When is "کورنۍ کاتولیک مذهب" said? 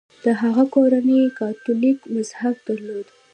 0.75-2.55